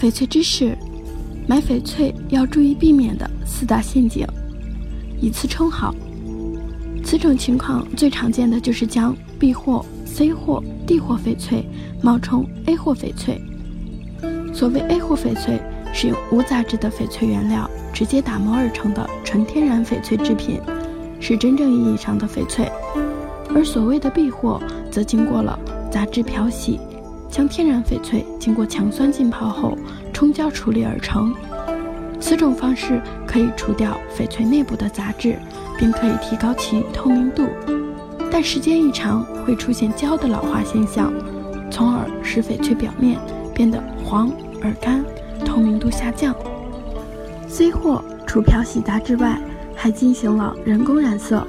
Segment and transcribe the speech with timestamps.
[0.00, 0.78] 翡翠知识：
[1.48, 4.24] 买翡翠要注意避免的四大陷阱。
[5.20, 5.92] 以次充好，
[7.02, 11.66] 此种情况最常见的就是将 B 货、C 货、D 货翡翠
[12.00, 13.42] 冒充 A 货翡翠。
[14.54, 15.60] 所谓 A 货翡翠，
[15.92, 20.60] 是用无杂质的翡翠原料直接打磨而成的纯天然翡翠制品，
[21.18, 22.70] 是真正意义上的翡翠；
[23.52, 24.62] 而所谓的 B 货，
[24.92, 25.58] 则经过了
[25.90, 26.78] 杂质漂洗。
[27.30, 29.76] 将天然翡翠经过强酸浸泡后
[30.12, 31.34] 冲胶处理而成，
[32.18, 35.38] 此种方式可以除掉翡翠内部的杂质，
[35.78, 37.46] 并可以提高其透明度，
[38.30, 41.12] 但时间一长会出现胶的老化现象，
[41.70, 43.18] 从而使翡翠表面
[43.54, 44.32] 变得黄
[44.62, 45.04] 而干，
[45.44, 46.34] 透明度下降。
[47.46, 49.38] C 货除漂洗杂质外，
[49.74, 51.46] 还进行了人工染色。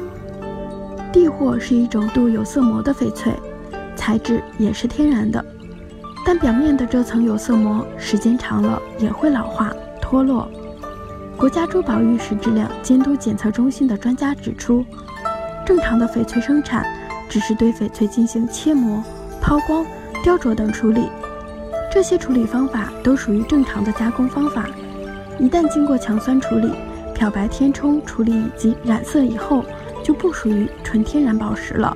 [1.11, 3.34] D 货是一种镀有色膜的翡翠，
[3.95, 5.44] 材质也是天然的。
[6.26, 10.50] 但表面的这层有色膜时间长了也会老化脱落。
[11.38, 14.86] 国家珠宝玉石质量监督检测中心的专家指出，
[15.66, 16.86] 正常的翡翠生产
[17.30, 19.02] 只是对翡翠进行切磨、
[19.42, 19.86] 抛光、
[20.22, 21.09] 雕琢等处理，
[21.92, 24.66] 这些处理方法都属于正常的加工方法。
[25.39, 26.73] 一旦经过强酸处理、
[27.16, 29.64] 漂白填充处理以及染色以后，
[30.04, 31.95] 就不属于纯天然宝石了，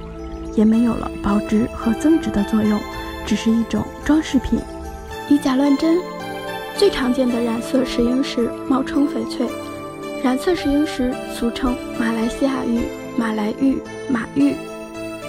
[0.55, 2.79] 也没有了保值和增值的作用。
[3.25, 4.59] 只是一种装饰品，
[5.29, 5.97] 以假乱真。
[6.75, 9.47] 最常见的染色石英石冒充翡翠，
[10.23, 12.79] 染色石英石俗称马来西亚玉、
[13.15, 13.77] 马来玉、
[14.09, 14.55] 马玉，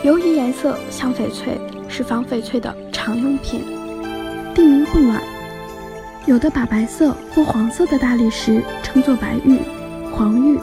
[0.03, 3.61] 由于颜色像翡翠，是仿翡翠的常用品。
[4.55, 5.21] 地名混乱，
[6.27, 9.59] 有的把白色或黄色的大理石称作白玉、
[10.11, 10.59] 黄玉，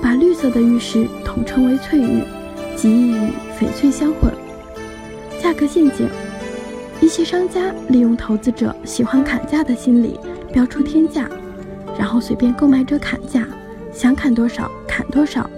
[0.00, 2.22] 把绿色的玉石统称为翠玉，
[2.76, 4.32] 极易与翡翠相混。
[5.42, 6.08] 价格陷阱。
[7.00, 10.18] 一些商家利用投资者喜欢砍价的心理，
[10.52, 11.28] 标出天价，
[11.98, 13.46] 然后随便购买者砍价，
[13.92, 15.48] 想砍多少砍多少，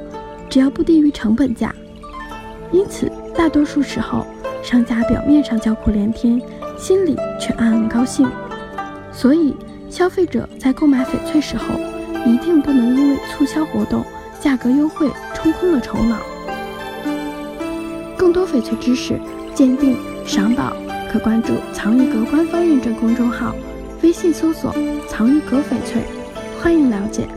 [0.48, 1.74] 只要不低于成本价。
[2.72, 4.26] 因此，大多数时候，
[4.62, 6.40] 商家表面上叫苦连天，
[6.76, 8.28] 心里却暗暗高兴。
[9.12, 9.54] 所以，
[9.88, 11.64] 消费者在购买翡翠时候，
[12.26, 14.04] 一定不能因为促销活动、
[14.40, 16.16] 价格优惠冲昏了头脑。
[18.16, 19.18] 更多翡翠知识，
[19.54, 20.76] 鉴定、赏宝。
[21.10, 23.54] 可关注藏玉阁官方认证公众号，
[24.02, 24.74] 微信搜索
[25.08, 26.02] “藏玉阁翡翠”，
[26.60, 27.28] 欢迎了解。